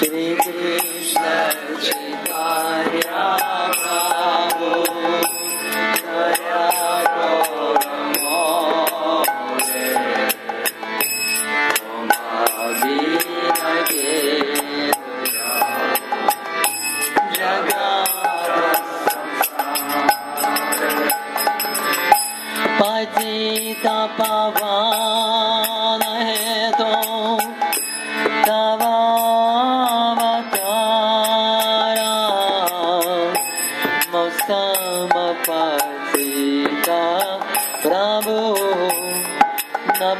[0.00, 1.52] Shri Krishna
[1.84, 3.79] Chaitanya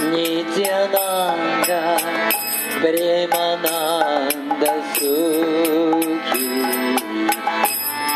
[0.00, 1.80] Nityananda
[2.80, 4.62] Premanand
[4.94, 6.46] सुखी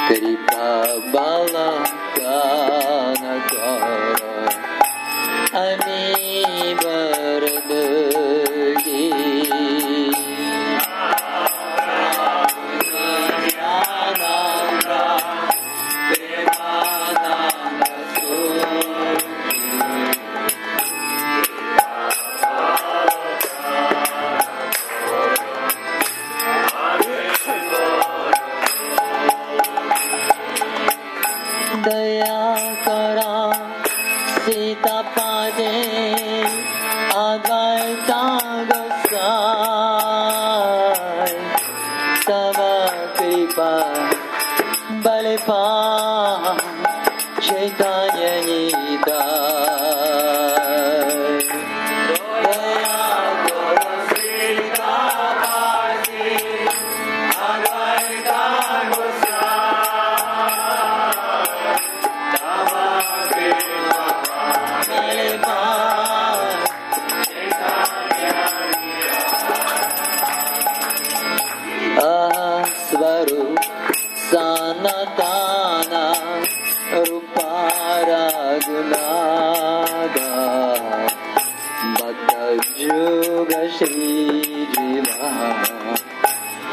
[0.08, 0.68] कृपा
[1.14, 1.66] बाला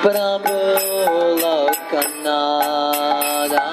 [0.03, 0.59] प्रभो
[1.91, 3.67] कन्नादा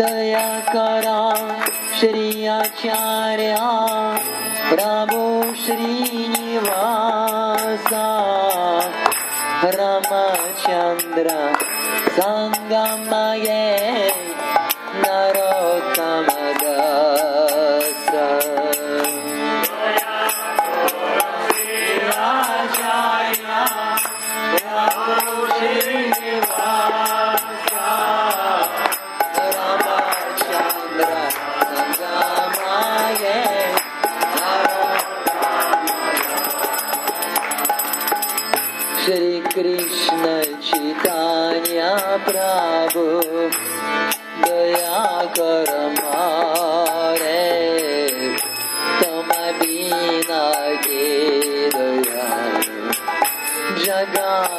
[0.00, 1.20] दया करा
[1.98, 3.31] श्री आचार्य
[9.70, 10.22] नामा
[10.62, 11.38] चान्द्रा
[12.16, 12.84] साङ्गा
[40.22, 41.92] नचितान्या
[42.26, 42.52] प्रा
[44.42, 45.02] दया
[49.60, 51.06] बीनागे
[51.74, 52.28] दया
[53.84, 54.51] जगा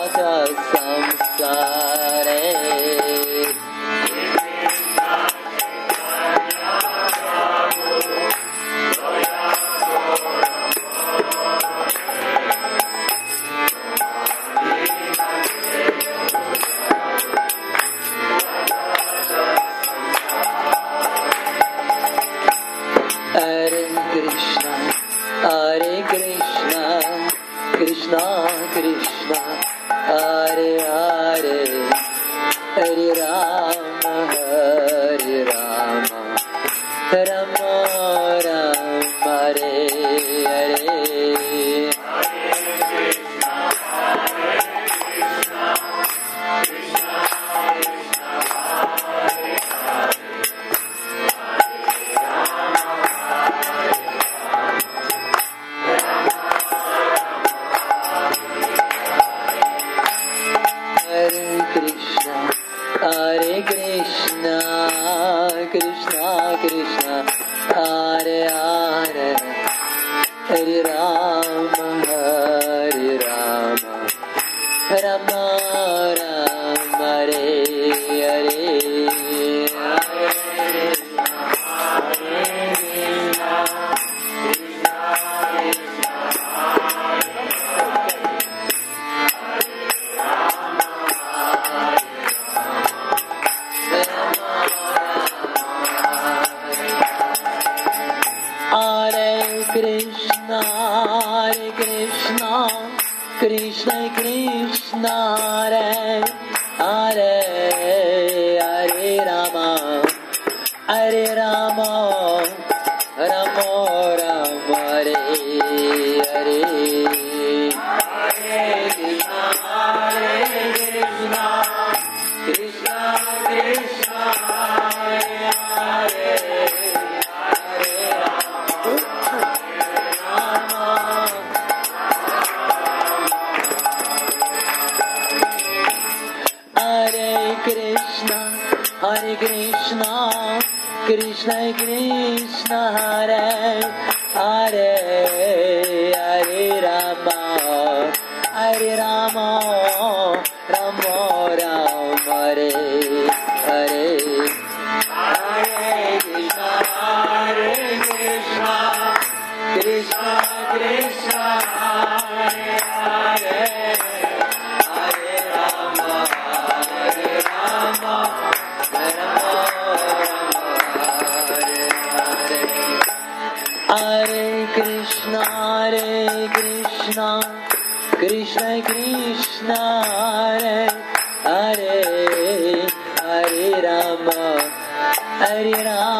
[185.73, 186.12] Hare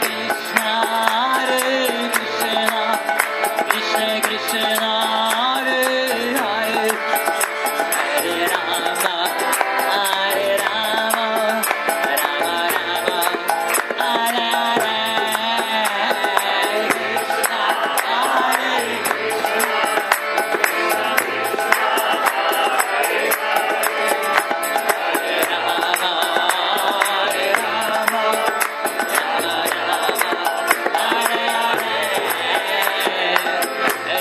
[0.00, 1.09] Krishna.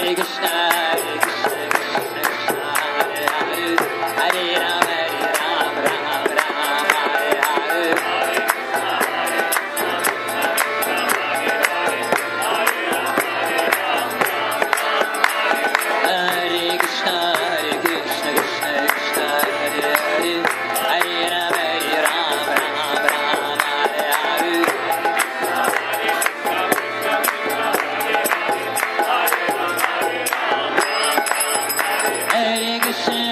[0.09, 0.68] Hare Krishna.
[33.05, 33.28] see.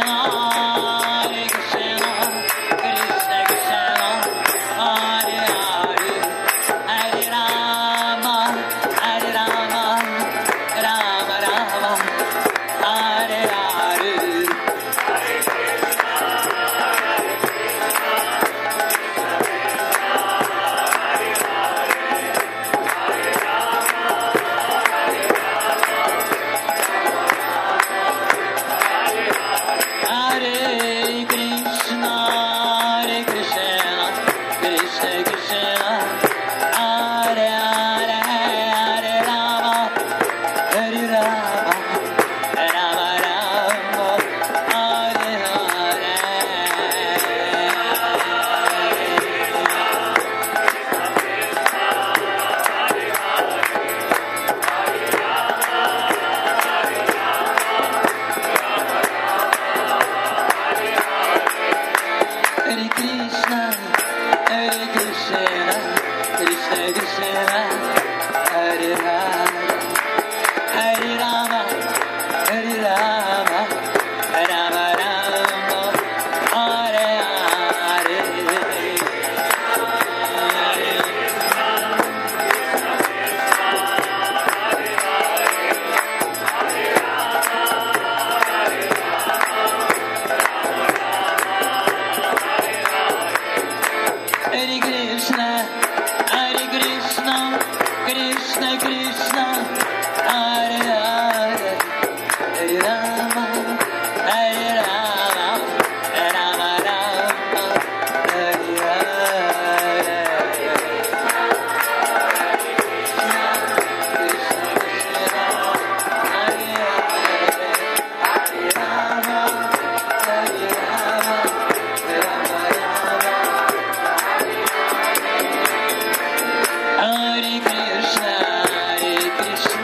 [98.47, 98.96] Krishna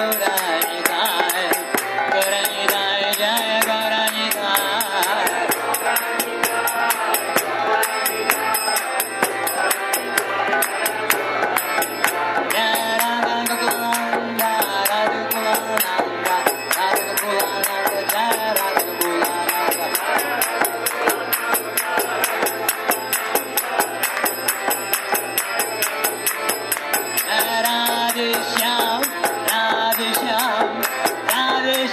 [0.00, 0.29] Gauranga,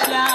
[0.05, 0.26] Radhe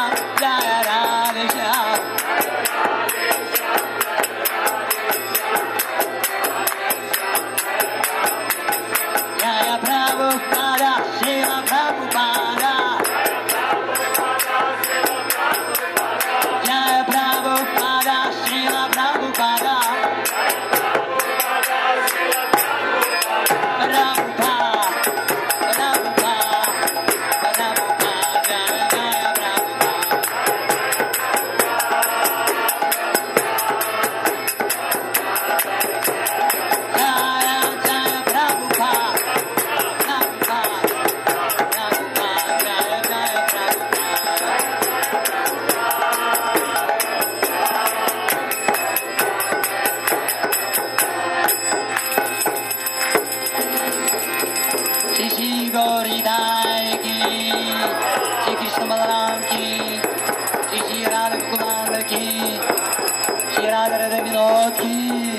[64.73, 65.39] Rocky.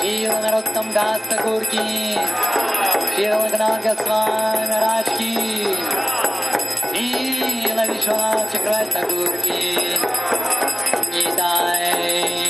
[0.00, 2.14] She will not come back to Kurki.
[3.16, 5.34] She will not get swan, Rajki.
[6.94, 9.76] He will not be shot to Kurki.
[11.12, 12.49] He died.